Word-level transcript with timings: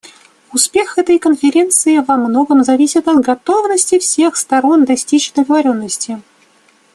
Успех 0.51 0.97
этой 0.97 1.19
Конференции 1.19 1.99
во 1.99 2.17
многом 2.17 2.63
зависит 2.63 3.07
от 3.07 3.23
готовности 3.23 3.99
всех 3.99 4.35
сторон 4.35 4.83
достичь 4.83 5.31
договоренности. 5.31 6.19